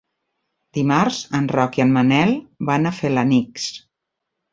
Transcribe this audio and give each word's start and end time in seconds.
Dimarts 0.77 1.19
en 1.39 1.49
Roc 1.55 1.77
i 1.79 1.83
en 1.85 1.91
Manel 1.97 2.33
van 2.71 2.91
a 2.91 2.95
Felanitx. 3.01 3.69